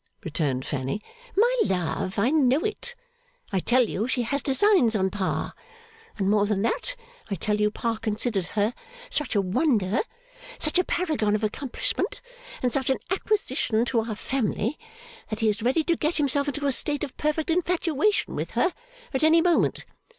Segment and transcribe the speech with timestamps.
[0.23, 0.99] retorted Fanny.
[1.37, 2.95] 'My love, I know it.
[3.53, 5.53] I tell you she has designs on Pa.
[6.17, 6.95] And more than that,
[7.29, 8.73] I tell you Pa considers her
[9.11, 10.01] such a wonder,
[10.57, 12.19] such a paragon of accomplishment,
[12.63, 14.79] and such an acquisition to our family,
[15.29, 18.73] that he is ready to get himself into a state of perfect infatuation with her
[19.13, 19.85] at any moment.